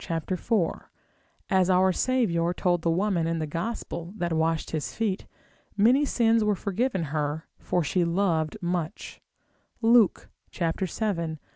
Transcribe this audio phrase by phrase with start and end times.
[0.35, 0.89] 4,
[1.51, 5.27] as our Saviour told the woman in the Gospel, that washed his feet,
[5.77, 9.21] many sins were forgiven her, for she loved much,
[9.83, 11.37] Luke vii.